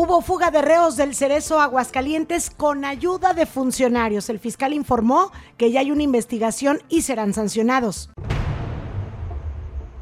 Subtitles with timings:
[0.00, 4.30] Hubo fuga de reos del Cerezo Aguascalientes con ayuda de funcionarios.
[4.30, 8.08] El fiscal informó que ya hay una investigación y serán sancionados.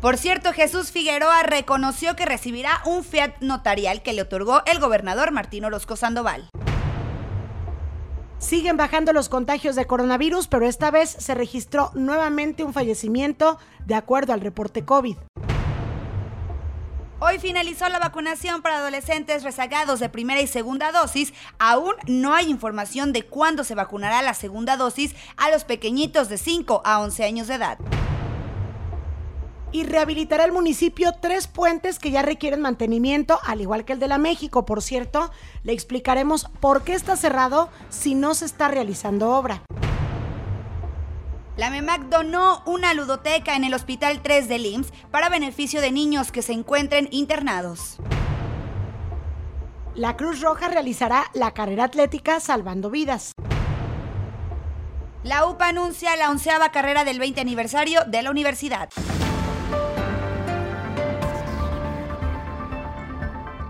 [0.02, 5.32] Por cierto, Jesús Figueroa reconoció que recibirá un fiat notarial que le otorgó el gobernador
[5.32, 6.50] Martín Orozco Sandoval.
[8.38, 13.94] Siguen bajando los contagios de coronavirus, pero esta vez se registró nuevamente un fallecimiento de
[13.94, 15.16] acuerdo al reporte COVID.
[17.18, 21.32] Hoy finalizó la vacunación para adolescentes rezagados de primera y segunda dosis.
[21.58, 26.36] Aún no hay información de cuándo se vacunará la segunda dosis a los pequeñitos de
[26.36, 27.78] 5 a 11 años de edad
[29.72, 34.08] y rehabilitará el municipio tres puentes que ya requieren mantenimiento, al igual que el de
[34.08, 34.64] la México.
[34.64, 35.30] Por cierto,
[35.64, 39.62] le explicaremos por qué está cerrado si no se está realizando obra.
[41.56, 46.30] La MEMAC donó una ludoteca en el Hospital 3 de IMSS para beneficio de niños
[46.30, 47.96] que se encuentren internados.
[49.94, 53.32] La Cruz Roja realizará la carrera atlética Salvando Vidas.
[55.22, 58.90] La UPA anuncia la onceava carrera del 20 aniversario de la universidad.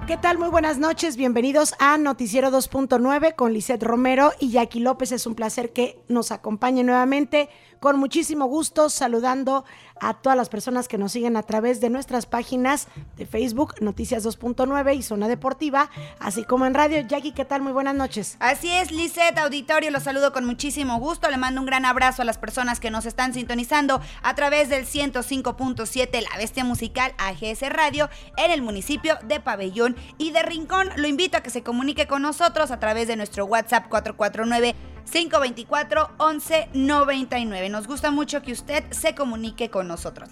[0.07, 0.39] ¿Qué tal?
[0.39, 1.17] Muy buenas noches.
[1.17, 5.11] Bienvenidos a Noticiero 2.9 con Lisette Romero y Jackie López.
[5.11, 7.49] Es un placer que nos acompañe nuevamente
[7.81, 9.65] con muchísimo gusto saludando
[10.01, 14.25] a todas las personas que nos siguen a través de nuestras páginas de Facebook, Noticias
[14.25, 17.01] 2.9 y Zona Deportiva, así como en radio.
[17.07, 17.63] Jackie, ¿qué tal?
[17.63, 18.37] Muy buenas noches.
[18.41, 21.31] Así es, Lisette, auditorio, los saludo con muchísimo gusto.
[21.31, 24.87] Le mando un gran abrazo a las personas que nos están sintonizando a través del
[24.87, 30.91] 105.7 La Bestia Musical AGS Radio en el municipio de Pabellón y de Rincón.
[30.97, 36.11] Lo invito a que se comunique con nosotros a través de nuestro WhatsApp 449 524
[36.19, 37.69] 1199.
[37.69, 40.29] Nos gusta mucho que usted se comunique con nosotros.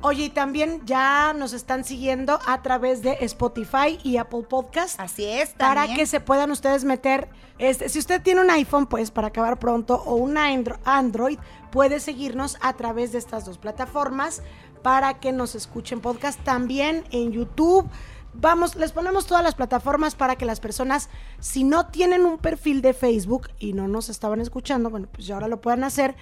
[0.00, 4.98] Oye, y también ya nos están siguiendo a través de Spotify y Apple Podcast.
[5.00, 7.28] Así es, Para que se puedan ustedes meter,
[7.58, 11.38] este, si usted tiene un iPhone, pues para acabar pronto, o un Android,
[11.72, 14.42] puede seguirnos a través de estas dos plataformas
[14.82, 17.90] para que nos escuchen podcast también en YouTube
[18.34, 21.08] vamos, les ponemos todas las plataformas para que las personas,
[21.40, 25.34] si no tienen un perfil de Facebook y no nos estaban escuchando, bueno, pues ya
[25.34, 26.14] ahora lo puedan hacer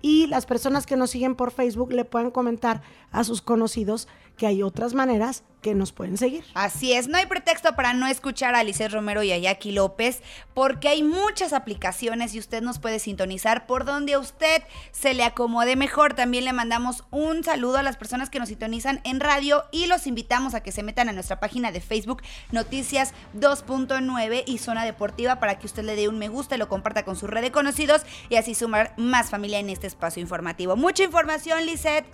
[0.00, 4.46] y las personas que nos siguen por Facebook le pueden comentar a sus conocidos que
[4.46, 6.44] hay otras maneras que nos pueden seguir.
[6.52, 10.20] Así es, no hay pretexto para no escuchar a Alice Romero y a Jackie López,
[10.52, 14.62] porque hay muchas aplicaciones y usted nos puede sintonizar por donde a usted
[14.92, 16.12] se le acomode mejor.
[16.12, 20.06] También le mandamos un saludo a las personas que nos sintonizan en radio y los
[20.06, 22.22] invitamos a que se metan a nuestra página de Facebook
[22.52, 26.68] Noticias 2.9 y Zona Deportiva para que usted le dé un me gusta y lo
[26.68, 30.76] comparta con su red de conocidos y así sumar más familia en este espacio informativo.
[30.76, 32.04] Mucha información, Lisette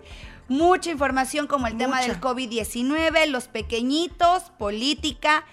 [0.50, 5.46] mucha información como el tema del COVID-19, los pequeñitos, política.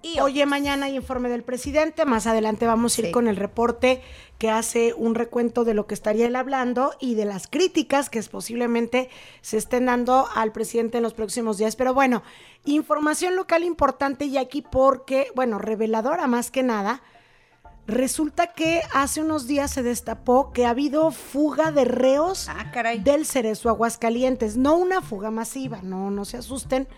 [0.00, 4.00] Y Oye, mañana hay informe del presidente, más adelante vamos a ir con el reporte
[4.38, 8.22] que hace un recuento de lo que estaría él hablando y de las críticas que
[8.22, 9.08] posiblemente
[9.40, 11.74] se estén dando al presidente en los próximos días.
[11.74, 12.22] Pero bueno,
[12.64, 17.02] información local importante y aquí porque, bueno, reveladora más que nada,
[17.86, 23.26] Resulta que hace unos días se destapó que ha habido fuga de reos ah, del
[23.26, 24.56] Cerezo Aguascalientes.
[24.56, 26.88] No una fuga masiva, no, no se asusten,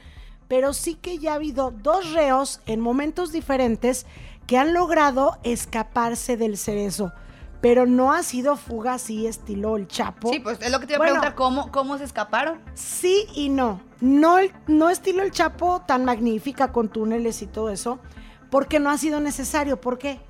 [0.46, 4.06] pero sí que ya ha habido dos reos en momentos diferentes
[4.46, 7.12] que han logrado escaparse del Cerezo.
[7.60, 10.30] Pero no ha sido fuga así estilo el Chapo.
[10.30, 12.60] Sí, pues es lo que te iba a preguntar, ¿cómo, ¿cómo se escaparon?
[12.74, 13.80] Sí y no.
[14.00, 14.36] No,
[14.68, 17.98] no estilo el Chapo tan magnífica con túneles y todo eso,
[18.50, 19.80] porque no ha sido necesario.
[19.80, 20.20] ¿Por qué?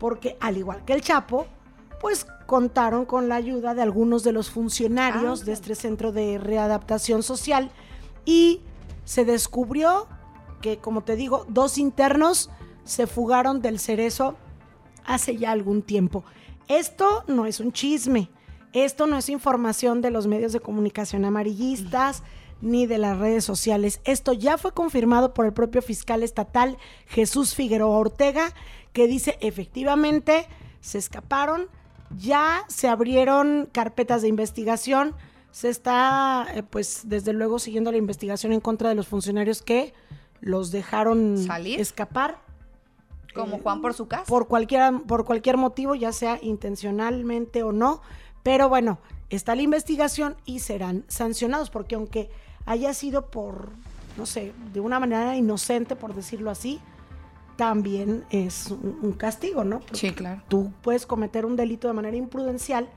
[0.00, 1.46] Porque al igual que el Chapo,
[2.00, 6.38] pues contaron con la ayuda de algunos de los funcionarios ah, de este centro de
[6.38, 7.70] readaptación social
[8.24, 8.62] y
[9.04, 10.08] se descubrió
[10.60, 12.50] que, como te digo, dos internos
[12.84, 14.34] se fugaron del cerezo
[15.04, 16.24] hace ya algún tiempo.
[16.66, 18.30] Esto no es un chisme,
[18.72, 22.22] esto no es información de los medios de comunicación amarillistas
[22.60, 24.00] ni de las redes sociales.
[24.04, 28.52] Esto ya fue confirmado por el propio fiscal estatal Jesús Figueroa Ortega,
[28.92, 30.46] que dice efectivamente
[30.80, 31.68] se escaparon,
[32.16, 35.14] ya se abrieron carpetas de investigación,
[35.50, 39.92] se está eh, pues desde luego siguiendo la investigación en contra de los funcionarios que
[40.40, 42.40] los dejaron escapar.
[43.34, 44.24] Como eh, Juan por su casa.
[44.24, 48.00] Por cualquier, por cualquier motivo, ya sea intencionalmente o no.
[48.42, 48.98] Pero bueno,
[49.28, 52.30] está la investigación y serán sancionados, porque aunque
[52.70, 53.70] haya sido por,
[54.16, 56.78] no sé, de una manera inocente, por decirlo así,
[57.56, 59.80] también es un, castigo, ¿no?
[59.92, 60.40] sí, claro.
[60.46, 62.88] Tú puedes cometer un delito de manera imprudencial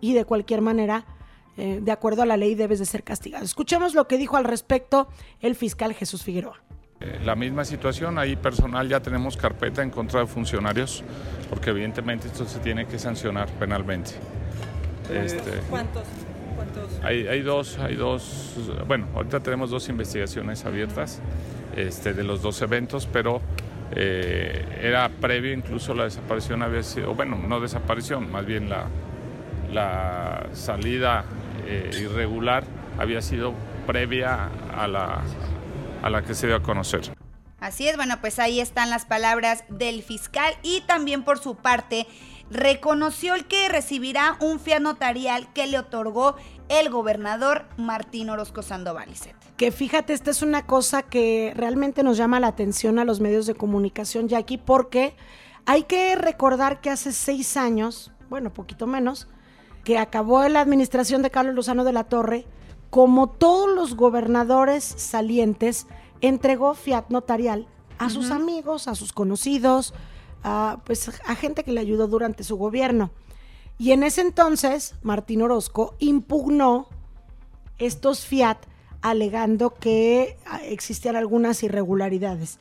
[0.00, 1.04] y de cualquier manera,
[1.56, 3.44] eh, de acuerdo a la ley, debes de ser castigado.
[3.44, 5.08] Escuchemos lo que dijo al respecto
[5.40, 6.60] el fiscal Jesús Figueroa.
[6.98, 11.04] Eh, la misma situación, ahí personal ya tenemos carpeta en contra de funcionarios,
[11.48, 14.10] porque evidentemente esto se tiene que sancionar penalmente.
[15.08, 16.02] Este, ¿Cuántos?
[17.02, 18.54] Hay, hay, dos, hay dos,
[18.86, 21.20] bueno, ahorita tenemos dos investigaciones abiertas
[21.76, 23.40] este, de los dos eventos, pero
[23.92, 28.86] eh, era previo, incluso la desaparición había sido, bueno, no desaparición, más bien la,
[29.72, 31.24] la salida
[31.66, 32.64] eh, irregular
[32.98, 33.54] había sido
[33.86, 35.22] previa a la,
[36.02, 37.02] a la que se dio a conocer.
[37.60, 42.06] Así es, bueno, pues ahí están las palabras del fiscal y también por su parte
[42.50, 46.36] reconoció el que recibirá un fiat notarial que le otorgó
[46.68, 49.08] el gobernador Martín Orozco Sandoval.
[49.56, 53.46] Que fíjate, esta es una cosa que realmente nos llama la atención a los medios
[53.46, 55.14] de comunicación, Jackie, porque
[55.66, 59.28] hay que recordar que hace seis años, bueno, poquito menos,
[59.84, 62.46] que acabó la administración de Carlos Lozano de la Torre,
[62.90, 65.86] como todos los gobernadores salientes,
[66.20, 67.66] entregó fiat notarial
[67.98, 69.92] a sus amigos, a sus conocidos,
[70.42, 73.10] a, pues, a gente que le ayudó durante su gobierno.
[73.78, 76.88] Y en ese entonces, Martín Orozco impugnó
[77.78, 78.58] estos fiat
[79.02, 82.58] alegando que ah, existían algunas irregularidades.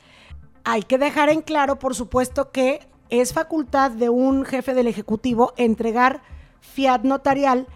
[0.64, 5.54] Hay que dejar en claro, por supuesto, que es facultad de un jefe del Ejecutivo
[5.58, 6.22] entregar
[6.62, 7.68] fiat notarial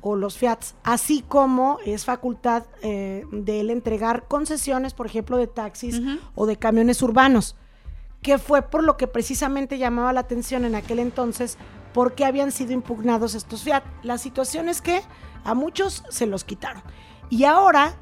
[0.00, 5.46] o los fiats, así como es facultad eh, de él entregar concesiones, por ejemplo, de
[5.46, 6.00] taxis
[6.34, 7.56] o de camiones urbanos,
[8.24, 11.58] que fue por lo que precisamente llamaba la atención en aquel entonces,
[11.92, 13.84] porque habían sido impugnados estos fiat.
[14.02, 15.02] La situación es que
[15.44, 16.82] a muchos se los quitaron.
[17.28, 17.94] Y ahora,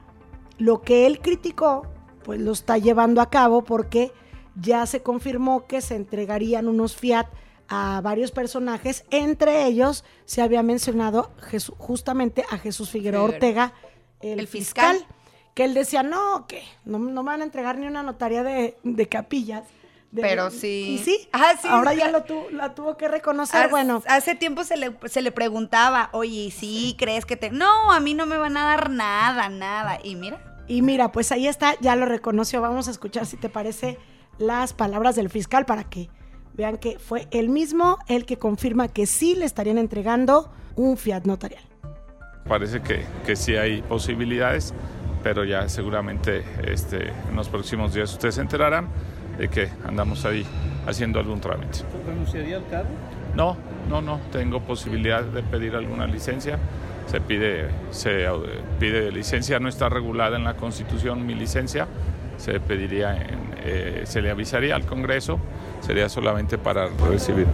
[0.59, 1.89] lo que él criticó,
[2.23, 4.13] pues lo está llevando a cabo porque
[4.55, 7.27] ya se confirmó que se entregarían unos fiat
[7.69, 11.33] a varios personajes, entre ellos se había mencionado
[11.79, 13.73] justamente a Jesús Figueroa Ortega,
[14.21, 15.05] el, fiscal,
[15.55, 19.65] que él decía, no, que no, me van a entregar ni una notaría de, capillas.
[20.15, 20.99] Pero sí.
[21.01, 23.71] Y sí, ah, sí ahora ya lo la tuvo que reconocer.
[23.71, 24.03] bueno.
[24.07, 27.51] Hace tiempo se le, se le preguntaba, oye, ¿sí crees que te.?
[27.51, 29.99] No, a mí no me van a dar nada, nada.
[30.03, 30.65] Y mira.
[30.69, 32.61] Y mira, pues ahí está, ya lo reconoció.
[32.61, 33.99] Vamos a escuchar si te parece
[34.39, 36.09] las palabras del fiscal para que
[36.55, 41.25] Vean que fue él mismo el que confirma que sí le estarían entregando un fiat
[41.25, 41.63] notarial.
[42.47, 44.75] Parece que, que sí hay posibilidades,
[45.23, 48.89] pero ya seguramente este, en los próximos días ustedes se enterarán
[49.39, 50.47] de que andamos ahí
[50.87, 51.81] haciendo algún trámite.
[52.07, 52.91] ¿Renunciaría al cargo?
[53.35, 53.57] No,
[53.89, 56.59] no, no, tengo posibilidad de pedir alguna licencia.
[57.07, 58.27] Se pide, se
[58.79, 61.89] pide licencia, no está regulada en la Constitución mi licencia,
[62.37, 63.17] se pediría,
[63.65, 65.39] eh, se le avisaría al Congreso
[65.83, 67.47] sería solamente para recibir.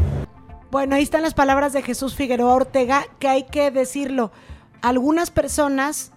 [0.70, 4.30] Bueno, ahí están las palabras de Jesús Figueroa Ortega, que hay que decirlo.
[4.82, 6.12] Algunas personas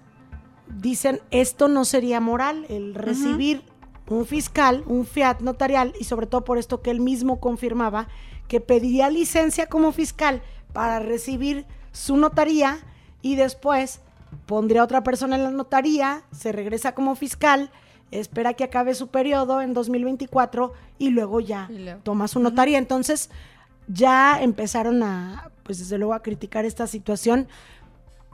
[0.68, 3.64] dicen esto no sería moral, el recibir
[4.08, 8.08] un fiscal, un fiat notarial, y sobre todo por esto que él mismo confirmaba,
[8.48, 10.42] que pediría licencia como fiscal
[10.74, 12.80] para recibir su notaría
[13.22, 14.02] y después
[14.46, 17.72] pondría otra persona en la notaría, se regresa como fiscal
[18.12, 21.70] espera que acabe su periodo en 2024 y luego ya
[22.04, 22.78] toma su notaría.
[22.78, 23.30] Entonces
[23.88, 27.48] ya empezaron a, pues desde luego a criticar esta situación,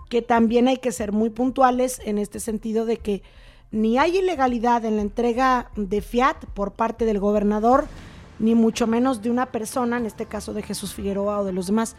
[0.09, 3.21] que también hay que ser muy puntuales en este sentido de que
[3.71, 7.87] ni hay ilegalidad en la entrega de fiat por parte del gobernador,
[8.39, 11.67] ni mucho menos de una persona, en este caso de Jesús Figueroa o de los
[11.67, 11.95] demás,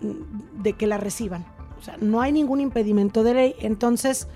[0.00, 1.44] de que la reciban.
[1.78, 3.54] O sea, no hay ningún impedimento de ley.
[3.60, 4.28] Entonces,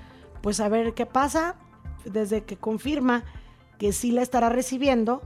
[0.43, 1.57] pues a ver qué pasa
[2.05, 3.25] desde que confirma
[3.79, 5.23] que sí la estará recibiendo,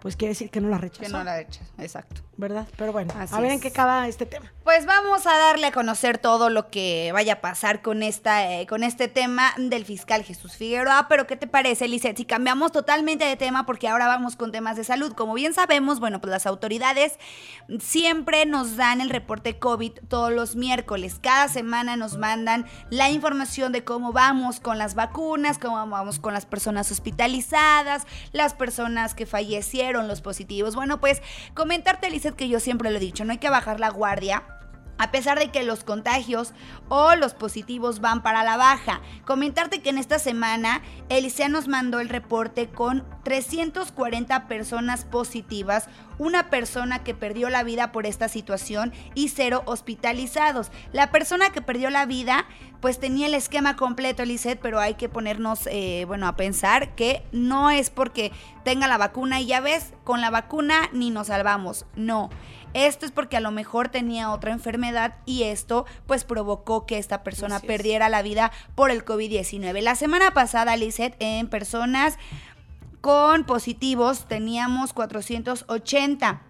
[0.00, 1.02] pues quiere decir que no la rechazó.
[1.02, 2.22] Que no la echa, exacto.
[2.36, 2.66] ¿Verdad?
[2.78, 4.50] Pero bueno, a ver en qué acaba este tema.
[4.64, 8.66] Pues vamos a darle a conocer todo lo que vaya a pasar con, esta, eh,
[8.66, 11.06] con este tema del fiscal Jesús Figueroa.
[11.08, 12.16] Pero ¿qué te parece, Lizeth?
[12.16, 15.12] Si cambiamos totalmente de tema, porque ahora vamos con temas de salud.
[15.12, 17.18] Como bien sabemos, bueno, pues las autoridades
[17.78, 21.18] siempre nos dan el reporte COVID todos los miércoles.
[21.20, 26.32] Cada semana nos mandan la información de cómo vamos con las vacunas, cómo vamos con
[26.32, 30.74] las personas hospitalizadas, las personas que fallecieron, los positivos.
[30.74, 31.22] Bueno, pues
[31.54, 34.44] comentarte, Lizeth, que yo siempre lo he dicho, no hay que bajar la guardia.
[34.98, 36.52] A pesar de que los contagios
[36.90, 39.00] o los positivos van para la baja.
[39.24, 45.86] Comentarte que en esta semana Elisea nos mandó el reporte con 340 personas positivas,
[46.18, 50.72] una persona que perdió la vida por esta situación y cero hospitalizados.
[50.92, 52.46] La persona que perdió la vida
[52.80, 57.22] pues tenía el esquema completo, Eliseth, pero hay que ponernos, eh, bueno, a pensar que
[57.30, 58.32] no es porque
[58.64, 62.30] tenga la vacuna y ya ves, con la vacuna ni nos salvamos, no.
[62.72, 67.24] Esto es porque a lo mejor tenía otra enfermedad y esto pues provocó que esta
[67.24, 69.80] persona perdiera la vida por el COVID-19.
[69.80, 72.16] La semana pasada, Lizeth, en personas
[73.00, 76.42] con positivos teníamos 480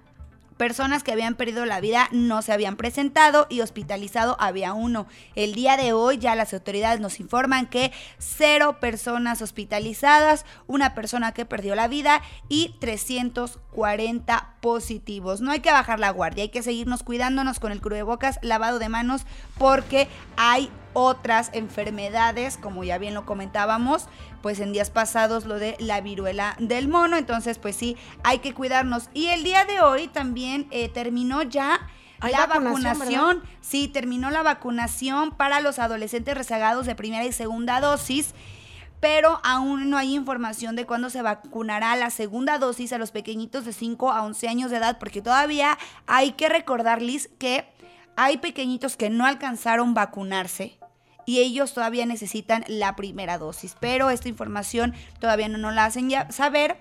[0.60, 5.06] personas que habían perdido la vida no se habían presentado y hospitalizado había uno.
[5.34, 11.32] El día de hoy ya las autoridades nos informan que cero personas hospitalizadas, una persona
[11.32, 15.40] que perdió la vida y 340 positivos.
[15.40, 18.90] No hay que bajar la guardia, hay que seguirnos cuidándonos con el bocas, lavado de
[18.90, 19.22] manos,
[19.56, 24.08] porque hay otras enfermedades, como ya bien lo comentábamos,
[24.42, 28.54] pues en días pasados lo de la viruela del mono, entonces pues sí, hay que
[28.54, 29.10] cuidarnos.
[29.14, 31.88] Y el día de hoy también eh, terminó ya
[32.20, 38.34] la vacunación, sí, terminó la vacunación para los adolescentes rezagados de primera y segunda dosis
[39.00, 43.64] pero aún no hay información de cuándo se vacunará la segunda dosis a los pequeñitos
[43.64, 47.64] de 5 a 11 años de edad, porque todavía hay que recordarles que
[48.16, 50.79] hay pequeñitos que no alcanzaron vacunarse
[51.30, 53.76] y ellos todavía necesitan la primera dosis.
[53.78, 56.76] Pero esta información todavía no nos la hacen ya saber.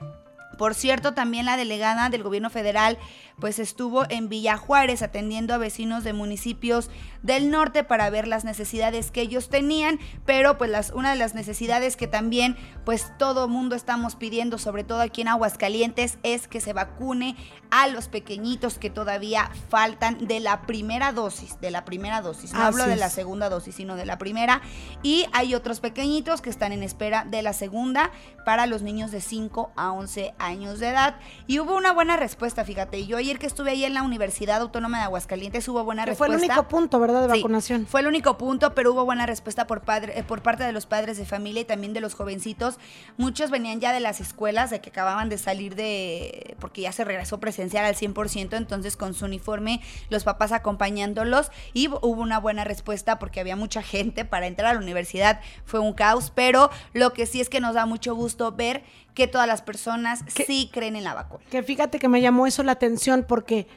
[0.58, 2.98] Por cierto, también la delegada del gobierno federal
[3.40, 6.90] pues estuvo en Villa Juárez atendiendo a vecinos de municipios
[7.24, 11.36] del norte para ver las necesidades que ellos tenían, pero pues las, una de las
[11.36, 12.56] necesidades que también
[12.86, 17.36] pues todo mundo estamos pidiendo, sobre todo aquí en Aguascalientes, es que se vacune
[17.72, 22.62] a los pequeñitos que todavía faltan de la primera dosis, de la primera dosis, no
[22.62, 24.62] hablo de la segunda dosis, sino de la primera,
[25.04, 28.12] y hay otros pequeñitos que están en espera de la segunda
[28.46, 32.66] para los niños de 5 a 11 años de edad, y hubo una buena respuesta,
[32.66, 36.36] fíjate, yo ayer que estuve ahí en la Universidad Autónoma de Aguascalientes hubo buena respuesta.
[36.36, 37.22] Fue el único punto, ¿verdad?
[37.22, 37.86] De vacunación.
[37.86, 40.88] Fue el único punto, pero hubo buena respuesta por, padre, eh, por parte de los
[40.88, 42.80] padres de familia y también de los jovencitos.
[43.18, 47.04] Muchos venían ya de las escuelas, de que acababan de salir de, porque ya se
[47.04, 52.64] regresó presencial al 100%, entonces con su uniforme, los papás acompañándolos y hubo una buena
[52.64, 55.40] respuesta porque había mucha gente para entrar a la universidad.
[55.66, 58.84] Fue un caos, pero lo que sí es que nos da mucho gusto ver
[59.14, 61.44] que todas las personas sí creen en la vacuna.
[61.52, 63.68] Que fíjate que me llamó eso la atención porque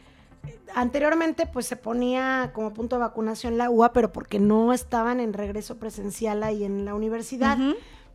[0.75, 5.33] anteriormente pues se ponía como punto de vacunación la UA, pero porque no estaban en
[5.33, 7.59] regreso presencial ahí en la universidad.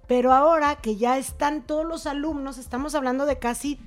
[0.07, 3.79] Pero ahora que ya están todos los alumnos, estamos hablando de casi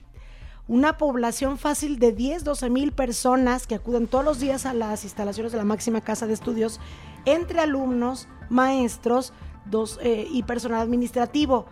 [0.68, 5.02] una población fácil de 10, 12 mil personas que acuden todos los días a las
[5.02, 6.78] instalaciones de la máxima casa de estudios,
[7.24, 9.32] entre alumnos, maestros
[9.64, 11.66] dos, eh, y personal administrativo.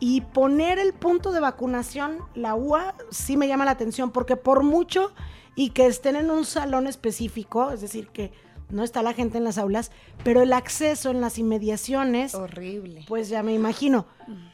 [0.00, 4.62] Y poner el punto de vacunación, la UA, sí me llama la atención, porque por
[4.62, 5.12] mucho
[5.54, 8.30] y que estén en un salón específico, es decir, que
[8.70, 9.90] no está la gente en las aulas,
[10.22, 12.34] pero el acceso en las inmediaciones.
[12.34, 13.04] Horrible.
[13.08, 14.06] Pues ya me imagino.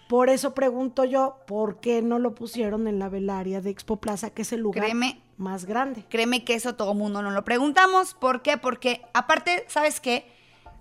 [0.09, 4.31] Por eso pregunto yo, ¿por qué no lo pusieron en la velaria de Expo Plaza,
[4.31, 4.89] que es el lugar
[5.37, 6.05] más grande?
[6.09, 8.15] Créeme que eso todo mundo no lo preguntamos.
[8.15, 8.57] ¿Por qué?
[8.57, 10.31] Porque aparte, ¿sabes qué?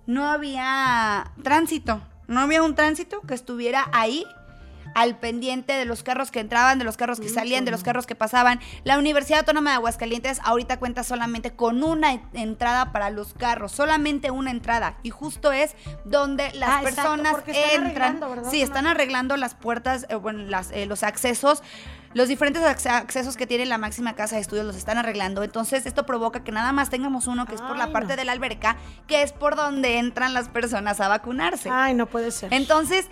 [0.06, 2.02] No había tránsito.
[2.28, 4.24] No había un tránsito que estuviera ahí
[4.94, 8.06] al pendiente de los carros que entraban, de los carros que salían, de los carros
[8.06, 8.60] que pasaban.
[8.84, 14.30] La Universidad Autónoma de Aguascalientes ahorita cuenta solamente con una entrada para los carros, solamente
[14.30, 14.98] una entrada.
[15.02, 15.74] Y justo es
[16.04, 18.20] donde las ah, personas entran.
[18.50, 21.62] Sí, están arreglando las puertas, eh, bueno, las, eh, los accesos
[22.14, 25.42] los diferentes accesos que tiene la máxima casa de estudios los están arreglando.
[25.42, 28.32] Entonces, esto provoca que nada más tengamos uno que es por la parte de la
[28.32, 31.68] alberca, que es por donde entran las personas a vacunarse.
[31.70, 32.54] Ay, no puede ser.
[32.54, 33.08] Entonces,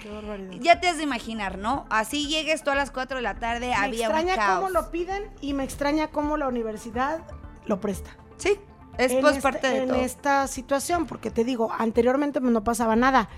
[0.61, 1.85] ya te has de imaginar, ¿no?
[1.91, 4.25] Así llegues tú a las 4 de la tarde, me había un caos.
[4.25, 7.21] Me extraña cómo lo piden y me extraña cómo la universidad
[7.67, 8.17] lo presta.
[8.37, 8.59] Sí,
[8.99, 13.29] es pues parte de en esta situación, porque te digo, anteriormente no pasaba nada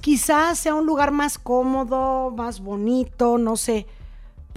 [0.00, 3.86] quizás sea un lugar más cómodo, más bonito, no sé.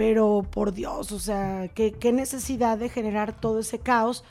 [0.01, 4.24] Pero por Dios, o sea, ¿qué, necesidad de generar todo ese caos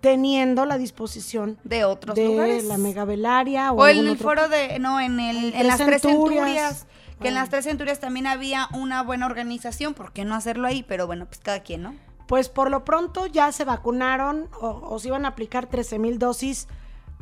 [0.00, 2.64] teniendo la disposición de otros de lugares.
[2.64, 6.86] la megavelaria o, o el foro de no en el en, las tres centurias,
[7.20, 10.82] que en las tres centurias también había una buena organización, ¿por qué no hacerlo ahí?
[10.82, 11.94] Pero bueno, pues cada quien, ¿no?
[12.26, 16.18] Pues por lo pronto ya se vacunaron o, o se iban a aplicar 13 mil
[16.18, 16.68] dosis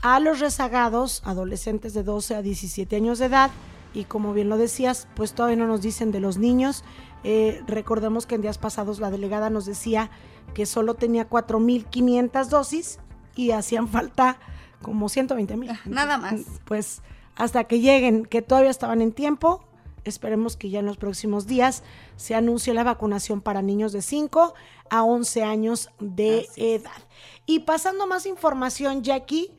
[0.00, 3.50] a los rezagados, adolescentes de 12 a 17 años de edad,
[3.96, 6.84] y como bien lo decías, pues todavía no nos dicen de los niños.
[7.28, 10.10] Eh, recordemos que en días pasados la delegada nos decía
[10.54, 13.00] que solo tenía 4.500 dosis
[13.34, 14.38] y hacían falta
[14.80, 15.72] como 120 mil.
[15.86, 16.42] Nada más.
[16.66, 17.02] Pues
[17.34, 19.64] hasta que lleguen, que todavía estaban en tiempo,
[20.04, 21.82] esperemos que ya en los próximos días
[22.14, 24.54] se anuncie la vacunación para niños de 5
[24.88, 26.92] a 11 años de edad.
[27.44, 29.50] Y pasando más información, Jackie,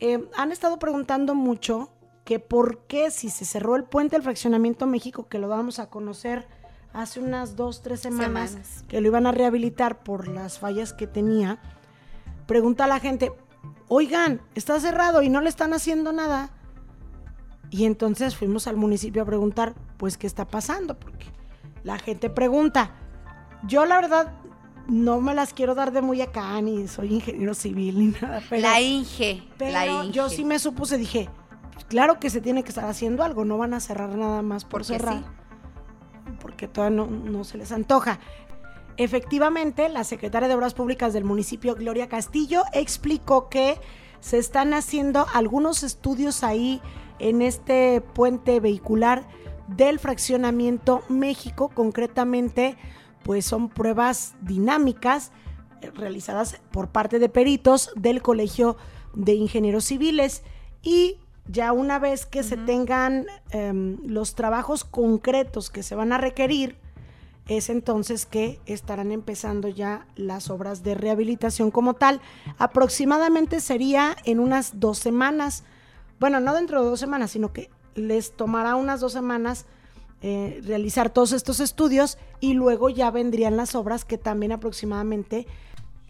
[0.00, 1.90] eh, han estado preguntando mucho
[2.24, 5.90] que por qué si se cerró el puente del fraccionamiento México, que lo vamos a
[5.90, 6.63] conocer
[6.94, 11.58] hace unas dos, tres semanas, que lo iban a rehabilitar por las fallas que tenía,
[12.46, 13.32] pregunta a la gente,
[13.88, 16.50] oigan, está cerrado y no le están haciendo nada.
[17.70, 20.98] Y entonces fuimos al municipio a preguntar, pues, ¿qué está pasando?
[20.98, 21.26] Porque
[21.82, 22.92] la gente pregunta.
[23.66, 24.32] Yo la verdad
[24.86, 28.40] no me las quiero dar de muy acá, ni soy ingeniero civil ni nada.
[28.50, 30.12] la Inge, pero la Inge.
[30.12, 31.28] yo sí me supuse, dije,
[31.88, 34.84] claro que se tiene que estar haciendo algo, no van a cerrar nada más por
[34.84, 35.24] cerrar.
[36.54, 38.20] Porque todavía no, no se les antoja.
[38.96, 43.80] Efectivamente, la secretaria de Obras Públicas del municipio, Gloria Castillo, explicó que
[44.20, 46.80] se están haciendo algunos estudios ahí
[47.18, 49.26] en este puente vehicular
[49.66, 52.76] del fraccionamiento México, concretamente,
[53.24, 55.32] pues son pruebas dinámicas
[55.80, 58.76] eh, realizadas por parte de peritos del Colegio
[59.12, 60.44] de Ingenieros Civiles
[60.84, 66.18] y ya una vez que se tengan em, los trabajos concretos que se van a
[66.18, 66.76] requerir,
[67.46, 72.20] es entonces que estarán empezando ya las obras de rehabilitación como tal.
[72.58, 75.64] Aproximadamente sería en unas dos semanas,
[76.18, 79.66] bueno, no dentro de dos semanas, sino que les tomará unas dos semanas
[80.22, 85.46] eh, realizar todos estos estudios y luego ya vendrían las obras que también aproximadamente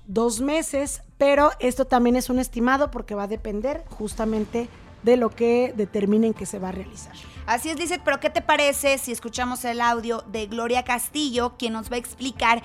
[0.06, 4.83] dos meses, pero esto también es un estimado porque va a depender justamente de
[5.16, 7.12] lo que determinen que se va a realizar.
[7.46, 11.74] Así es, dice, pero ¿qué te parece si escuchamos el audio de Gloria Castillo, quien
[11.74, 12.62] nos va a explicar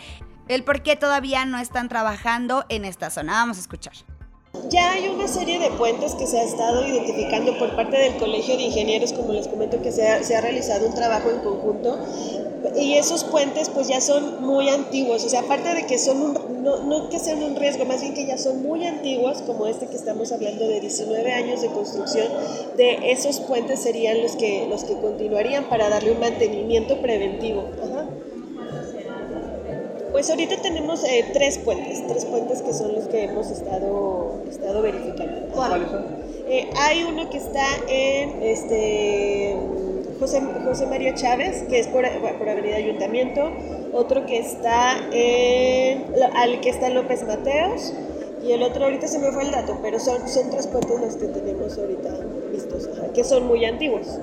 [0.48, 3.34] el por qué todavía no están trabajando en esta zona?
[3.34, 3.94] Vamos a escuchar.
[4.70, 8.58] Ya hay una serie de puentes que se ha estado identificando por parte del Colegio
[8.58, 12.00] de Ingenieros, como les comento que se ha, se ha realizado un trabajo en conjunto
[12.76, 16.49] y esos puentes pues ya son muy antiguos, o sea, aparte de que son un,
[16.62, 19.88] no, no, que sean un riesgo, más bien que ya son muy antiguos, como este
[19.88, 22.28] que estamos hablando de 19 años de construcción,
[22.78, 27.66] de esos puentes serían los que, los que continuarían para darle un mantenimiento preventivo.
[30.12, 34.82] Pues ahorita tenemos eh, tres puentes, tres puentes que son los que hemos estado, estado
[34.82, 35.54] verificando.
[35.54, 36.06] ¿Cuáles son?
[36.48, 39.56] Eh, hay uno que está en este
[40.20, 42.04] José, José María Chávez, que es por,
[42.38, 43.52] por Avenida Ayuntamiento,
[43.94, 46.06] otro que está en,
[46.36, 47.94] al que está López Mateos,
[48.44, 51.16] y el otro ahorita se me fue el dato, pero son, son tres puentes los
[51.16, 52.10] que tenemos ahorita
[52.52, 54.20] vistos, ajá, que son muy antiguos.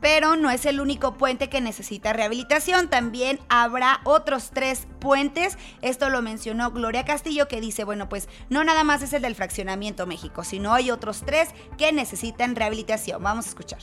[0.00, 5.58] Pero no es el único puente que necesita rehabilitación, también habrá otros tres puentes.
[5.82, 9.34] Esto lo mencionó Gloria Castillo, que dice, bueno, pues no nada más es el del
[9.34, 13.22] fraccionamiento México, sino hay otros tres que necesitan rehabilitación.
[13.22, 13.80] Vamos a escuchar.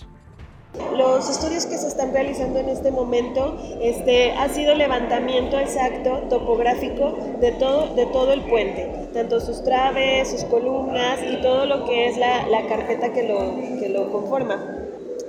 [0.96, 7.18] Los estudios que se están realizando en este momento este, ha sido levantamiento exacto topográfico
[7.40, 12.08] de todo, de todo el puente, tanto sus traves, sus columnas y todo lo que
[12.08, 13.40] es la, la carpeta que lo,
[13.80, 14.78] que lo conforma.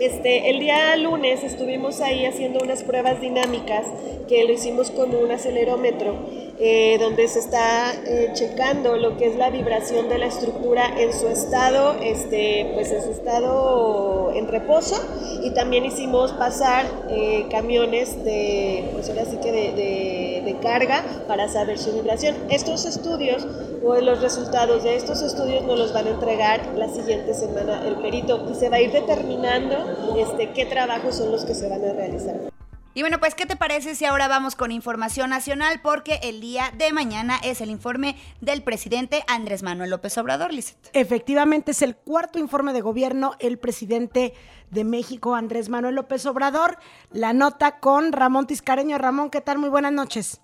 [0.01, 3.85] Este, el día lunes estuvimos ahí haciendo unas pruebas dinámicas
[4.29, 6.15] que lo hicimos con un acelerómetro,
[6.61, 11.13] eh, donde se está eh, checando lo que es la vibración de la estructura en
[11.13, 14.97] su estado, este, pues en su estado en reposo,
[15.43, 21.05] y también hicimos pasar eh, camiones de, pues ahora sí que de, de, de carga
[21.29, 22.35] para saber su vibración.
[22.51, 23.47] Estos estudios
[23.85, 27.97] o los resultados de estos estudios nos los van a entregar la siguiente semana el
[27.97, 29.77] perito y se va a ir determinando
[30.19, 32.58] este, qué trabajos son los que se van a realizar.
[32.99, 35.79] Y bueno, pues, ¿qué te parece si ahora vamos con información nacional?
[35.85, 40.91] Porque el día de mañana es el informe del presidente Andrés Manuel López Obrador, Lizeth.
[40.95, 43.37] Efectivamente, es el cuarto informe de gobierno.
[43.39, 44.35] El presidente
[44.71, 46.77] de México, Andrés Manuel López Obrador,
[47.13, 48.99] la nota con Ramón Tiscareño.
[48.99, 49.59] Ramón, ¿qué tal?
[49.59, 50.41] Muy buenas noches.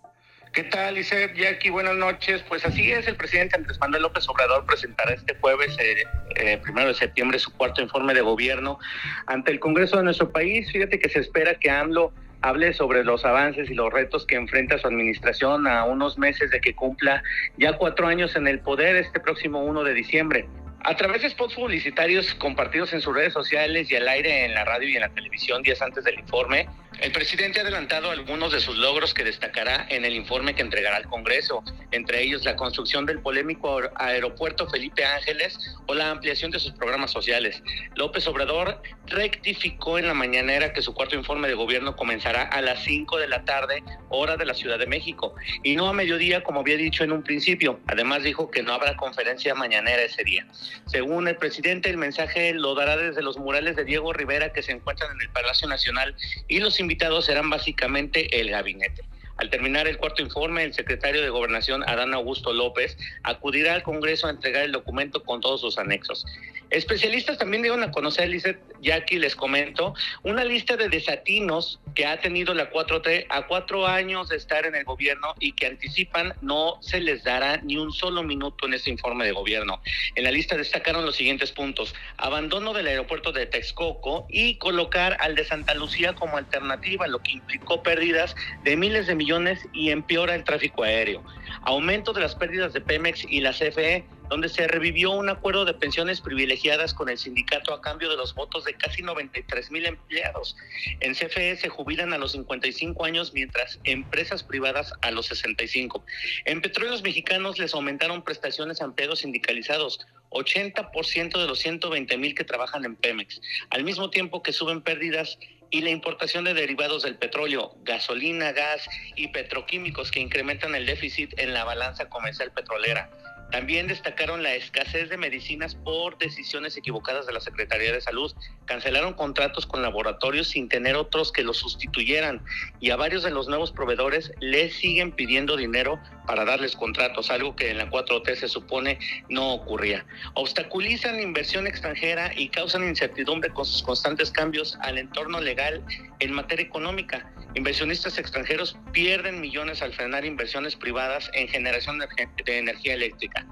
[0.52, 1.34] ¿Qué tal, Isaac?
[1.34, 2.44] Jackie, buenas noches.
[2.48, 6.04] Pues así es, el presidente Andrés Manuel López Obrador presentará este jueves, eh,
[6.36, 8.78] eh, primero de septiembre, su cuarto informe de gobierno
[9.26, 10.70] ante el Congreso de nuestro país.
[10.70, 12.12] Fíjate que se espera que AMLO
[12.44, 16.60] hable sobre los avances y los retos que enfrenta su administración a unos meses de
[16.60, 17.22] que cumpla
[17.56, 20.46] ya cuatro años en el poder este próximo 1 de diciembre.
[20.86, 24.66] A través de spots publicitarios compartidos en sus redes sociales y al aire en la
[24.66, 26.68] radio y en la televisión días antes del informe,
[27.00, 30.96] el presidente ha adelantado algunos de sus logros que destacará en el informe que entregará
[30.96, 36.60] al Congreso, entre ellos la construcción del polémico aeropuerto Felipe Ángeles o la ampliación de
[36.60, 37.62] sus programas sociales.
[37.96, 42.84] López Obrador rectificó en la mañanera que su cuarto informe de gobierno comenzará a las
[42.84, 46.60] 5 de la tarde, hora de la Ciudad de México, y no a mediodía como
[46.60, 47.80] había dicho en un principio.
[47.86, 50.46] Además dijo que no habrá conferencia mañanera ese día.
[50.86, 54.72] Según el presidente, el mensaje lo dará desde los murales de Diego Rivera que se
[54.72, 56.14] encuentran en el Palacio Nacional
[56.48, 59.02] y los invitados serán básicamente el gabinete.
[59.36, 64.28] Al terminar el cuarto informe, el secretario de Gobernación, Adán Augusto López, acudirá al Congreso
[64.28, 66.24] a entregar el documento con todos sus anexos.
[66.70, 72.06] Especialistas también dieron a conocer, Lizeth, ya aquí les comento, una lista de desatinos que
[72.06, 76.34] ha tenido la 4T a cuatro años de estar en el gobierno y que anticipan
[76.40, 79.80] no se les dará ni un solo minuto en ese informe de gobierno.
[80.14, 81.94] En la lista destacaron los siguientes puntos.
[82.16, 87.32] Abandono del aeropuerto de Texcoco y colocar al de Santa Lucía como alternativa, lo que
[87.32, 91.24] implicó pérdidas de miles de millones y empeora el tráfico aéreo.
[91.62, 95.74] Aumento de las pérdidas de Pemex y la CFE donde se revivió un acuerdo de
[95.74, 100.56] pensiones privilegiadas con el sindicato a cambio de los votos de casi 93 mil empleados.
[101.00, 106.04] En CFE se jubilan a los 55 años, mientras empresas privadas a los 65.
[106.46, 112.44] En Petróleos Mexicanos les aumentaron prestaciones a empleados sindicalizados, 80% de los 120 mil que
[112.44, 115.38] trabajan en Pemex, al mismo tiempo que suben pérdidas
[115.70, 121.38] y la importación de derivados del petróleo, gasolina, gas y petroquímicos que incrementan el déficit
[121.38, 123.10] en la balanza comercial petrolera.
[123.54, 128.34] También destacaron la escasez de medicinas por decisiones equivocadas de la Secretaría de Salud.
[128.64, 132.44] Cancelaron contratos con laboratorios sin tener otros que los sustituyeran
[132.80, 137.54] y a varios de los nuevos proveedores les siguen pidiendo dinero para darles contratos, algo
[137.54, 140.04] que en la 4T se supone no ocurría.
[140.34, 145.80] Obstaculizan inversión extranjera y causan incertidumbre con sus constantes cambios al entorno legal
[146.18, 147.32] en materia económica.
[147.54, 153.46] Inversionistas extranjeros pierden millones al frenar inversiones privadas en generación de energía eléctrica.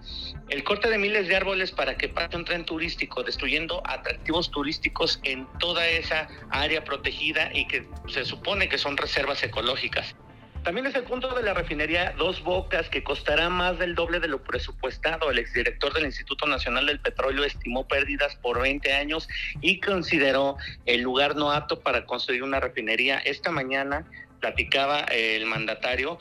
[0.48, 5.20] El corte de miles de árboles para que pase un tren turístico, destruyendo atractivos turísticos
[5.22, 10.16] en toda esa área protegida y que se supone que son reservas ecológicas.
[10.64, 14.28] También es el punto de la refinería Dos Bocas, que costará más del doble de
[14.28, 15.28] lo presupuestado.
[15.28, 19.28] El exdirector del Instituto Nacional del Petróleo estimó pérdidas por 20 años
[19.60, 23.18] y consideró el lugar no apto para construir una refinería.
[23.18, 24.06] Esta mañana
[24.38, 26.18] platicaba el mandatario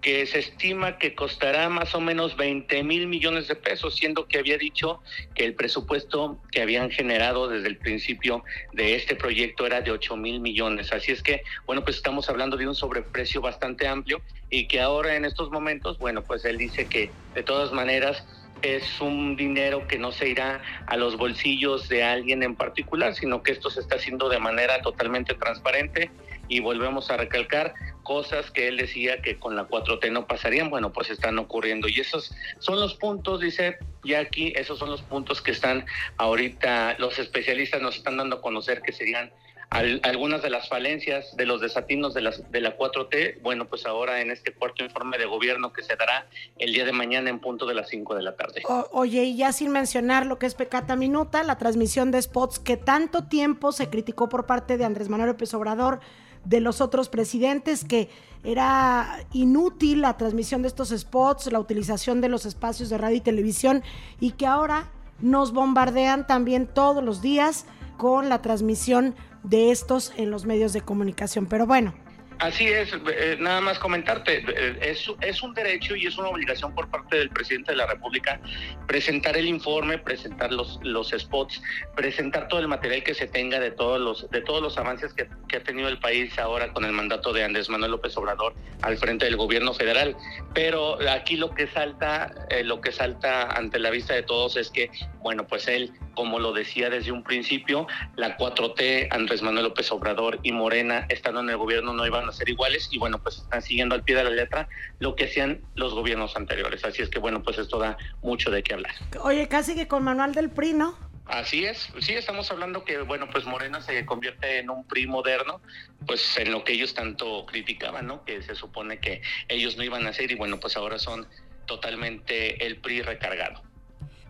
[0.00, 4.38] que se estima que costará más o menos 20 mil millones de pesos, siendo que
[4.38, 5.00] había dicho
[5.34, 10.16] que el presupuesto que habían generado desde el principio de este proyecto era de 8
[10.16, 10.92] mil millones.
[10.92, 15.16] Así es que, bueno, pues estamos hablando de un sobreprecio bastante amplio y que ahora
[15.16, 18.24] en estos momentos, bueno, pues él dice que de todas maneras
[18.62, 23.42] es un dinero que no se irá a los bolsillos de alguien en particular, sino
[23.42, 26.10] que esto se está haciendo de manera totalmente transparente
[26.48, 30.92] y volvemos a recalcar cosas que él decía que con la 4T no pasarían, bueno,
[30.92, 31.88] pues están ocurriendo.
[31.88, 33.78] Y esos son los puntos, dice
[34.18, 35.84] aquí esos son los puntos que están
[36.16, 39.30] ahorita, los especialistas nos están dando a conocer que serían
[39.70, 44.22] algunas de las falencias de los desatinos de, las, de la 4T, bueno, pues ahora
[44.22, 47.66] en este cuarto informe de gobierno que se dará el día de mañana en punto
[47.66, 48.62] de las 5 de la tarde.
[48.92, 52.78] oye, y ya sin mencionar lo que es Pecata Minuta, la transmisión de spots que
[52.78, 56.00] tanto tiempo se criticó por parte de Andrés Manuel López Obrador,
[56.44, 58.08] de los otros presidentes, que
[58.44, 63.20] era inútil la transmisión de estos spots, la utilización de los espacios de radio y
[63.20, 63.82] televisión,
[64.20, 70.30] y que ahora nos bombardean también todos los días con la transmisión de estos en
[70.30, 71.46] los medios de comunicación.
[71.46, 71.94] Pero bueno,
[72.38, 74.78] Así es, eh, nada más comentarte, eh,
[75.20, 78.40] es, un derecho y es una obligación por parte del presidente de la República
[78.86, 81.60] presentar el informe, presentar los, los spots,
[81.96, 85.28] presentar todo el material que se tenga de todos los, de todos los avances que,
[85.48, 88.96] que ha tenido el país ahora con el mandato de Andrés Manuel López Obrador al
[88.98, 90.16] frente del gobierno federal.
[90.54, 94.70] Pero aquí lo que salta, eh, lo que salta ante la vista de todos es
[94.70, 94.90] que,
[95.28, 97.86] bueno, pues él, como lo decía desde un principio,
[98.16, 102.32] la 4T, Andrés Manuel López Obrador y Morena, estando en el gobierno, no iban a
[102.32, 105.60] ser iguales y bueno, pues están siguiendo al pie de la letra lo que hacían
[105.74, 106.82] los gobiernos anteriores.
[106.82, 108.94] Así es que bueno, pues esto da mucho de qué hablar.
[109.20, 110.96] Oye, casi que con manual del PRI, ¿no?
[111.26, 115.60] Así es, sí, estamos hablando que, bueno, pues Morena se convierte en un PRI moderno,
[116.06, 118.24] pues en lo que ellos tanto criticaban, ¿no?
[118.24, 121.28] Que se supone que ellos no iban a hacer y bueno, pues ahora son
[121.66, 123.67] totalmente el PRI recargado.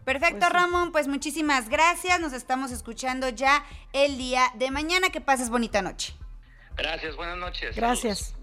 [0.09, 5.21] Perfecto, pues Ramón, pues muchísimas gracias, nos estamos escuchando ya el día de mañana, que
[5.21, 6.15] pases bonita noche.
[6.79, 7.77] Gracias, buenas noches.
[7.77, 8.35] Gracias.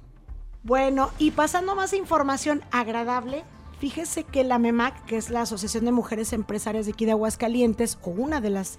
[0.62, 3.44] Bueno, y pasando más información agradable,
[3.80, 7.98] fíjese que la MEMAC, que es la Asociación de Mujeres Empresarias de aquí de Aguascalientes,
[8.04, 8.78] o una de las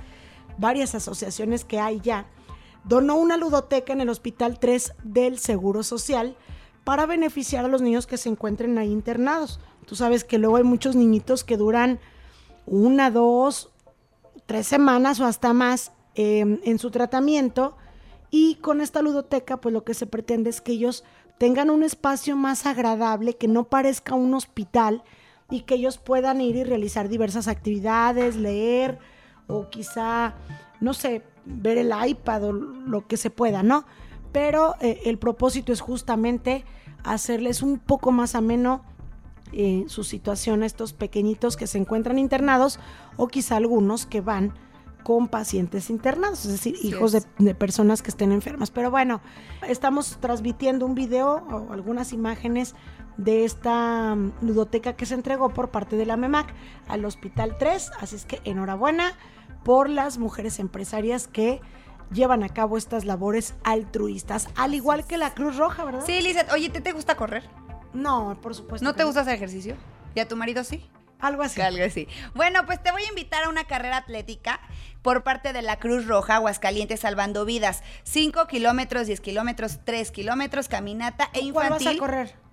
[0.57, 2.27] varias asociaciones que hay ya,
[2.85, 6.37] donó una ludoteca en el Hospital 3 del Seguro Social
[6.85, 9.59] para beneficiar a los niños que se encuentren ahí internados.
[9.87, 11.99] Tú sabes que luego hay muchos niñitos que duran
[12.67, 13.73] una, dos,
[14.47, 17.77] tres semanas o hasta más eh, en su tratamiento
[18.31, 21.05] y con esta ludoteca, pues lo que se pretende es que ellos
[21.39, 25.03] tengan un espacio más agradable, que no parezca un hospital
[25.51, 28.99] y que ellos puedan ir y realizar diversas actividades, leer
[29.47, 30.35] o quizá,
[30.81, 33.85] no sé, ver el iPad o lo que se pueda, ¿no?
[34.33, 36.65] Pero eh, el propósito es justamente
[37.05, 38.85] hacerles un poco más ameno
[39.53, 42.79] eh, su situación a estos pequeñitos que se encuentran internados
[43.17, 44.55] o quizá algunos que van
[45.03, 48.73] con pacientes internados, es decir, hijos de, de, personas que estén enfermas.
[48.73, 49.21] Pero bueno,
[49.69, 52.75] estamos transmitiendo un video o algunas imágenes
[53.17, 56.53] de esta mm, ludoteca que se entregó por parte de la MEMAC
[56.89, 57.93] al Hospital 3.
[58.01, 59.13] Así es que enhorabuena
[59.63, 61.61] por las mujeres empresarias que
[62.13, 66.03] llevan a cabo estas labores altruistas, al igual que la Cruz Roja, ¿verdad?
[66.07, 67.45] Sí, Lizeth, oye, ¿te, te gusta correr?
[67.97, 68.85] No, por supuesto.
[68.85, 69.77] ¿No te gusta hacer ejercicio?
[70.15, 70.89] ¿Y a tu marido sí?
[71.19, 71.61] Algo así.
[71.61, 72.09] Algo así.
[72.35, 74.61] Bueno, pues te voy a invitar a una carrera atlética
[75.03, 77.83] por parte de la Cruz Roja, Aguascalientes, salvando vidas.
[78.05, 81.53] 5 kilómetros, 10 kilómetros, 3 kilómetros, caminata e infantil.
[81.53, 82.46] ¿Cuál vas a correr?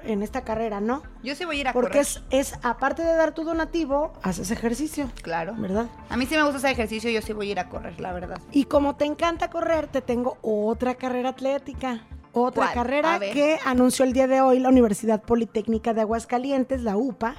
[0.05, 1.03] en esta carrera, ¿no?
[1.25, 2.03] Yo sí voy a ir a Porque correr.
[2.03, 5.55] es, es aparte de dar tu donativo, haces ejercicio, Claro.
[5.59, 5.87] ¿verdad?
[6.09, 8.13] A mí sí me gusta hacer ejercicio, yo sí voy a ir a correr, la
[8.13, 8.41] verdad.
[8.53, 12.07] Y como te encanta correr, te tengo otra carrera atlética.
[12.33, 12.75] Otra ¿Cuál?
[12.75, 17.35] carrera que anunció el día de hoy la Universidad Politécnica de Aguascalientes, la UPA,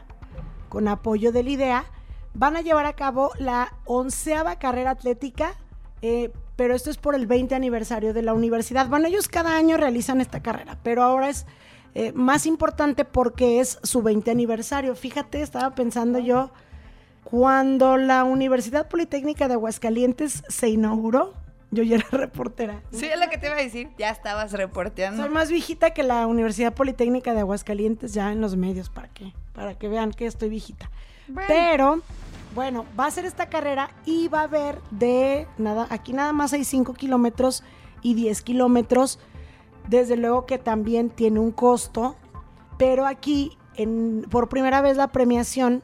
[0.67, 1.85] con apoyo del IDEA.
[2.33, 5.53] Van a llevar a cabo la onceava carrera atlética,
[6.01, 8.87] eh, pero esto es por el 20 aniversario de la universidad.
[8.87, 11.47] Bueno, ellos cada año realizan esta carrera, pero ahora es
[11.95, 14.93] eh, más importante porque es su 20 aniversario.
[14.93, 16.51] Fíjate, estaba pensando yo,
[17.23, 21.33] cuando la Universidad Politécnica de Aguascalientes se inauguró,
[21.71, 22.83] yo ya era reportera.
[22.91, 23.89] Sí, es lo que te iba a decir.
[23.97, 25.23] Ya estabas reporteando.
[25.23, 29.33] Soy más viejita que la Universidad Politécnica de Aguascalientes ya en los medios, ¿para qué?
[29.53, 30.91] Para que vean que estoy viejita.
[31.27, 31.47] Bueno.
[31.47, 32.01] Pero,
[32.53, 36.53] bueno, va a ser esta carrera y va a haber de nada, aquí nada más
[36.53, 37.63] hay 5 kilómetros
[38.01, 39.19] y 10 kilómetros.
[39.87, 42.15] Desde luego que también tiene un costo,
[42.77, 45.81] pero aquí en, por primera vez la premiación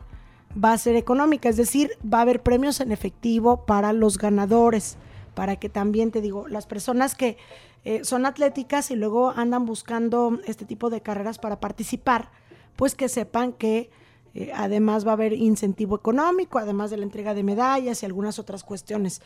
[0.63, 4.97] va a ser económica, es decir, va a haber premios en efectivo para los ganadores,
[5.33, 7.37] para que también te digo, las personas que
[7.85, 12.31] eh, son atléticas y luego andan buscando este tipo de carreras para participar,
[12.75, 13.89] pues que sepan que
[14.39, 18.37] eh, además va a haber incentivo económico, además de la entrega de medallas y algunas
[18.37, 19.19] otras cuestiones.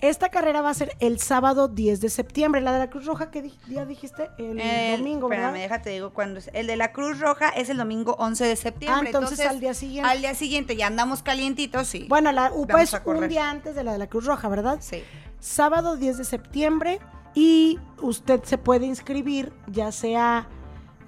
[0.00, 2.60] Esta carrera va a ser el sábado 10 de septiembre.
[2.60, 4.30] La de la Cruz Roja, ¿qué día dijiste?
[4.38, 5.46] El, El- domingo, ¿verdad?
[5.48, 6.48] Espérame, déjate digo cuándo es.
[6.54, 9.00] El de la Cruz Roja es el domingo 11 de septiembre.
[9.12, 10.08] Ah, entonces al día siguiente.
[10.08, 12.06] Al día siguiente ya andamos calientitos, sí.
[12.08, 14.78] Bueno, la UPA es un día antes de la de la Cruz Roja, ¿verdad?
[14.80, 15.02] Sí.
[15.40, 17.00] Sábado 10 de septiembre
[17.34, 20.48] y usted se puede inscribir, ya sea,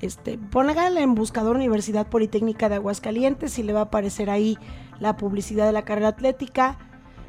[0.05, 4.59] este, póngale en buscador Universidad Politécnica de Aguascalientes y le va a aparecer ahí
[5.01, 6.79] la publicidad de la carrera atlética.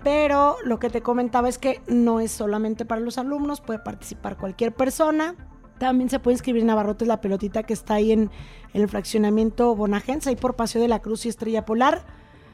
[0.04, 4.38] Pero lo que te comentaba es que no es solamente para los alumnos, puede participar
[4.38, 5.36] cualquier persona.
[5.80, 8.30] También se puede inscribir en Abarrotes la pelotita que está ahí en,
[8.74, 12.06] el fraccionamiento Bonagenza, ahí por Paseo de la Cruz y Estrella Polar.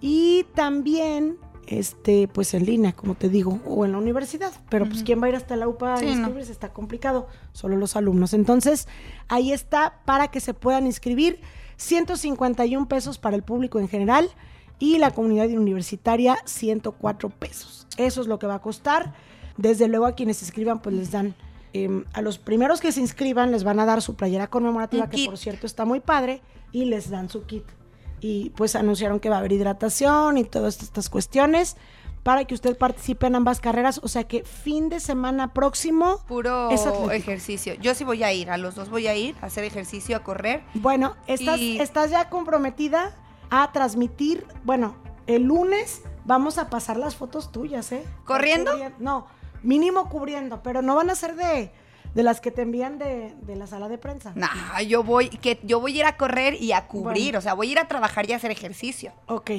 [0.01, 4.51] Y también, este, pues en línea, como te digo, o en la universidad.
[4.69, 6.09] Pero pues, ¿quién va a ir hasta la UPA a no.
[6.09, 6.51] inscribirse?
[6.51, 7.27] Está complicado.
[7.53, 8.33] Solo los alumnos.
[8.33, 8.87] Entonces,
[9.27, 11.39] ahí está para que se puedan inscribir.
[11.77, 14.29] 151 pesos para el público en general
[14.77, 17.87] y la comunidad universitaria 104 pesos.
[17.97, 19.13] Eso es lo que va a costar.
[19.57, 21.35] Desde luego a quienes se inscriban pues les dan,
[21.73, 25.25] eh, a los primeros que se inscriban les van a dar su playera conmemorativa que
[25.25, 27.63] por cierto está muy padre y les dan su kit.
[28.21, 31.75] Y pues anunciaron que va a haber hidratación y todas estas cuestiones
[32.23, 33.99] para que usted participe en ambas carreras.
[34.03, 37.73] O sea que fin de semana próximo Puro es ejercicio.
[37.75, 40.19] Yo sí voy a ir, a los dos voy a ir a hacer ejercicio, a
[40.23, 40.63] correr.
[40.75, 43.15] Bueno, estás, Y- estás ya comprometida
[43.49, 48.03] a transmitir, bueno, el lunes vamos a pasar las fotos tuyas, ¿eh?
[48.23, 48.71] ¿Corriendo?
[48.77, 49.25] Corri- No,
[49.63, 51.71] mínimo cubriendo, pero no van a ser de,
[52.13, 54.33] de las que te envían de, de la sala de prensa.
[54.35, 57.39] Nah, yo voy, que yo voy a ir a correr y a cubrir, Bueno.
[57.39, 59.51] o sea, voy a ir a trabajar y a hacer ejercicio, Ok,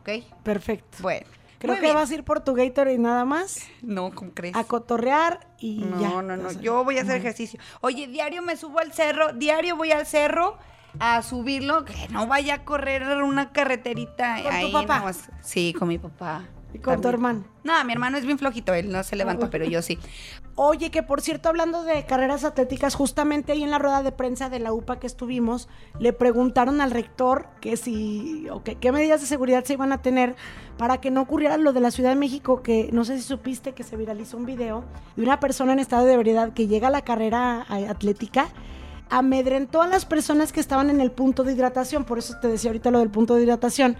[0.00, 0.24] ¿ok?
[0.42, 0.98] perfecto.
[1.00, 1.26] Bueno.
[1.58, 1.94] Creo muy que bien.
[1.96, 4.56] vas a ir por tu Gatorade nada más, No, ¿cómo crees?
[4.56, 6.22] a cotorrear y No, ya.
[6.22, 6.52] no, no.
[6.52, 7.60] Yo voy a hacer ejercicio.
[7.82, 10.56] Oye, diario me subo al cerro, diario voy al cerro
[10.98, 14.98] a subirlo, que no vaya a correr una carreterita ¿Con tu papá?
[15.00, 15.28] nomás.
[15.42, 16.44] Sí, con mi papá.
[16.72, 17.44] ¿Y con tu hermano?
[17.64, 19.98] No, mi hermano es bien flojito, él no se levanta, pero yo sí.
[20.54, 24.48] Oye, que por cierto, hablando de carreras atléticas, justamente ahí en la rueda de prensa
[24.48, 29.20] de la UPA que estuvimos, le preguntaron al rector que si, o que, qué medidas
[29.20, 30.36] de seguridad se iban a tener
[30.78, 33.72] para que no ocurriera lo de la Ciudad de México, que no sé si supiste
[33.72, 34.84] que se viralizó un video
[35.16, 38.48] de una persona en estado de ebriedad que llega a la carrera atlética,
[39.10, 42.70] amedrentó a las personas que estaban en el punto de hidratación, por eso te decía
[42.70, 43.96] ahorita lo del punto de hidratación,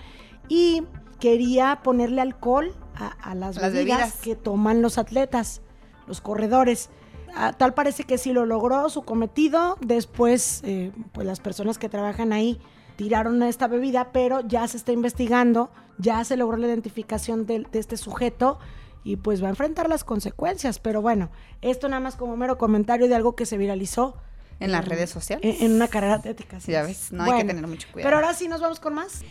[0.48, 0.84] y
[1.20, 4.14] quería ponerle alcohol a, a las, Las bebidas, bebidas.
[4.22, 5.60] que toman los atletas,
[6.06, 6.90] los corredores.
[7.36, 9.76] Ah, tal parece que sí lo logró su cometido.
[9.80, 12.60] Después, eh, pues las personas que trabajan ahí
[12.96, 17.78] tiraron esta bebida, pero ya se está investigando, ya se logró la identificación de, de
[17.78, 18.58] este sujeto
[19.04, 20.78] y pues va a enfrentar las consecuencias.
[20.80, 21.30] Pero bueno,
[21.62, 24.16] esto nada más como mero comentario de algo que se viralizó
[24.58, 25.60] En las redes sociales.
[25.60, 26.56] en, en una carrera atlética.
[26.58, 26.86] así Ya es.
[26.88, 28.08] ves, no hay que tener mucho cuidado.
[28.10, 29.22] Pero ahora sí nos vamos con más.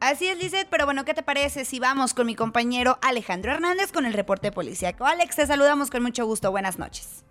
[0.00, 3.90] Así es, Lizeth, pero bueno, ¿qué te parece si vamos con mi compañero Alejandro Hernández
[3.90, 5.06] con el reporte policíaco?
[5.06, 6.50] Alex, te saludamos con mucho gusto.
[6.50, 7.24] Buenas noches.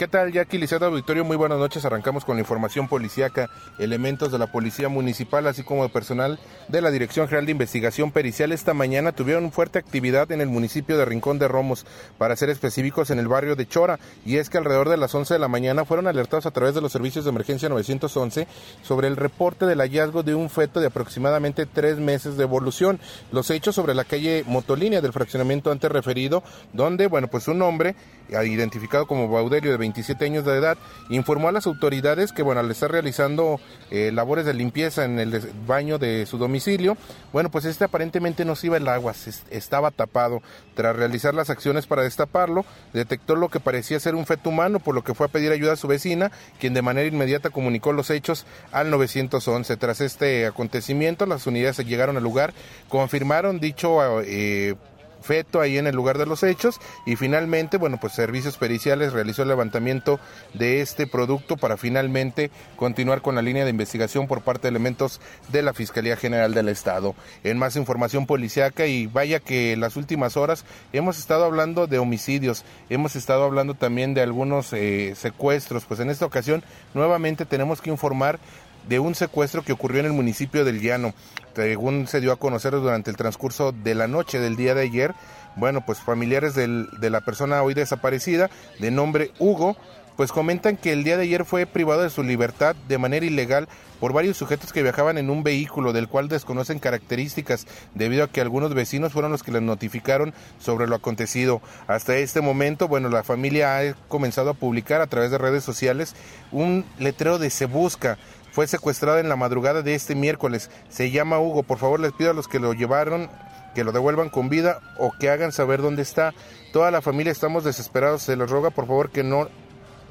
[0.00, 1.26] ¿Qué tal, Jackie Liceo Auditorio?
[1.26, 1.84] Muy buenas noches.
[1.84, 3.50] Arrancamos con la información policíaca.
[3.78, 8.10] Elementos de la Policía Municipal, así como de personal de la Dirección General de Investigación
[8.10, 11.84] Pericial, esta mañana tuvieron fuerte actividad en el municipio de Rincón de Romos,
[12.16, 13.98] para ser específicos en el barrio de Chora.
[14.24, 16.80] Y es que alrededor de las 11 de la mañana fueron alertados a través de
[16.80, 18.46] los servicios de emergencia 911
[18.80, 22.98] sobre el reporte del hallazgo de un feto de aproximadamente tres meses de evolución.
[23.32, 27.96] Los hechos sobre la calle Motolínea del fraccionamiento antes referido, donde, bueno, pues un hombre
[28.44, 32.70] identificado como Baudelio de 27 años de edad, informó a las autoridades que, bueno, al
[32.70, 36.96] estar realizando eh, labores de limpieza en el baño de su domicilio,
[37.32, 40.42] bueno, pues este aparentemente no se iba el agua, se est- estaba tapado.
[40.74, 44.94] Tras realizar las acciones para destaparlo, detectó lo que parecía ser un feto humano, por
[44.94, 48.10] lo que fue a pedir ayuda a su vecina, quien de manera inmediata comunicó los
[48.10, 49.76] hechos al 911.
[49.76, 52.52] Tras este acontecimiento, las unidades llegaron al lugar,
[52.88, 54.74] confirmaron dicho eh,
[55.20, 59.42] feto ahí en el lugar de los hechos y finalmente, bueno, pues Servicios Periciales realizó
[59.42, 60.20] el levantamiento
[60.54, 65.20] de este producto para finalmente continuar con la línea de investigación por parte de elementos
[65.48, 67.14] de la Fiscalía General del Estado.
[67.44, 72.64] En más información policiaca y vaya que las últimas horas hemos estado hablando de homicidios,
[72.88, 76.62] hemos estado hablando también de algunos eh, secuestros, pues en esta ocasión
[76.94, 78.38] nuevamente tenemos que informar
[78.88, 81.14] de un secuestro que ocurrió en el municipio del Llano.
[81.54, 85.14] Según se dio a conocer durante el transcurso de la noche del día de ayer,
[85.56, 89.76] bueno, pues familiares de la persona hoy desaparecida, de nombre Hugo,
[90.20, 93.68] pues comentan que el día de ayer fue privado de su libertad de manera ilegal
[94.00, 98.42] por varios sujetos que viajaban en un vehículo del cual desconocen características debido a que
[98.42, 101.62] algunos vecinos fueron los que les notificaron sobre lo acontecido.
[101.86, 106.14] Hasta este momento, bueno, la familia ha comenzado a publicar a través de redes sociales
[106.52, 108.18] un letrero de se busca
[108.52, 110.70] fue secuestrado en la madrugada de este miércoles.
[110.88, 111.62] Se llama Hugo.
[111.62, 113.28] Por favor, les pido a los que lo llevaron
[113.74, 116.34] que lo devuelvan con vida o que hagan saber dónde está.
[116.72, 118.22] Toda la familia estamos desesperados.
[118.22, 119.48] Se los roga, por favor, que no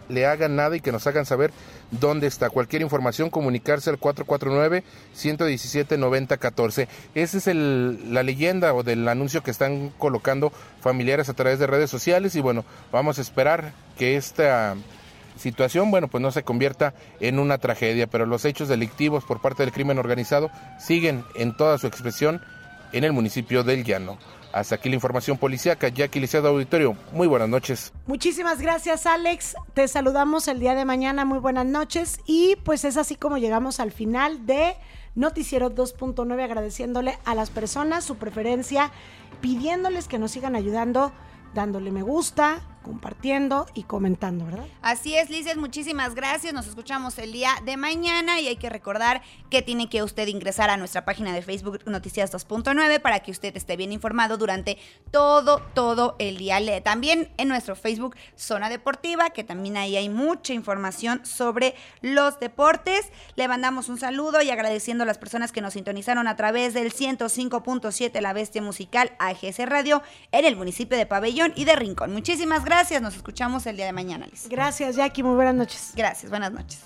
[0.08, 1.52] le hagan nada y que nos hagan saber
[1.92, 2.50] dónde está.
[2.50, 6.88] Cualquier información, comunicarse al 449-117-9014.
[7.16, 11.68] Esa es el- la leyenda o del anuncio que están colocando familiares a través de
[11.68, 14.76] redes sociales y bueno, vamos a esperar que esta
[15.40, 19.64] situación, bueno, pues no se convierta en una tragedia, pero los hechos delictivos por parte
[19.64, 22.42] del crimen organizado siguen en toda su expresión
[22.92, 24.18] en el municipio del Llano.
[24.52, 25.90] Hasta aquí la información policíaca.
[25.90, 27.94] Jackie Liceo Auditorio, muy buenas noches.
[28.08, 29.56] Muchísimas gracias, Alex.
[29.76, 31.24] Te saludamos el día de mañana.
[31.24, 32.20] Muy buenas noches.
[32.26, 34.76] Y pues es así como llegamos al final de
[35.14, 38.92] Noticiero 2.9, agradeciéndole a las personas su preferencia,
[39.42, 41.12] pidiéndoles que nos sigan ayudando,
[41.54, 44.66] dándole me gusta, compartiendo y comentando, ¿verdad?
[44.82, 46.54] Así es, Lizeth, muchísimas gracias.
[46.54, 50.70] Nos escuchamos el día de mañana y hay que recordar que tiene que usted ingresar
[50.70, 54.78] a nuestra página de Facebook Noticias 2.9 para que usted esté bien informado durante
[55.12, 56.60] todo, todo el día.
[56.84, 63.12] También en nuestro Facebook Zona Deportiva, que también ahí hay mucha información sobre los deportes.
[63.36, 66.92] Le mandamos un saludo y agradeciendo a las personas que nos sintonizaron a través del
[66.92, 70.02] 105.7 La Bestia Musical AGS Radio
[70.32, 72.12] en el municipio de Pabellón y de Rincón.
[72.12, 73.02] Muchísimas gracias.
[73.02, 74.48] Nos escuchamos el día de mañana, Liz.
[74.48, 75.24] Gracias, Jackie.
[75.24, 75.92] Muy buenas noches.
[75.96, 76.80] Gracias, buenas noches.